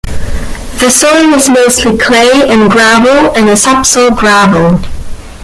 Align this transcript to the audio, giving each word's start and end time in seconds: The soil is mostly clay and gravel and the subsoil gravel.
The 0.79 0.89
soil 0.89 1.31
is 1.35 1.47
mostly 1.47 1.95
clay 1.95 2.31
and 2.51 2.71
gravel 2.71 3.35
and 3.37 3.47
the 3.47 3.55
subsoil 3.55 4.09
gravel. 4.09 4.79